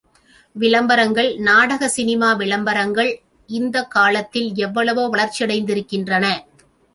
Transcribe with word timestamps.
விளம்பரங்கள் 0.55 1.37
நாடக 1.37 1.89
சினிமா 1.89 2.33
விளம்பரங்கள் 2.33 3.21
இந்தக் 3.47 3.91
காலத்தில் 3.91 4.55
எவ்வளவோ 4.55 5.09
வளர்ச்சியடைந்திருக்கின்றன. 5.09 6.25